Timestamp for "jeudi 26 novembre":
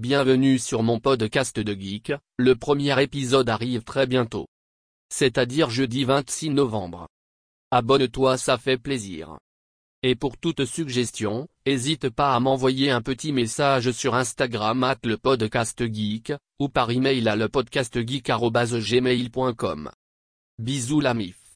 5.68-7.06